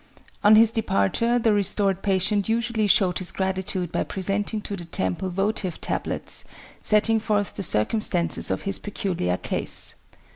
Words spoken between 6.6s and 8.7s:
setting forth the circumstances of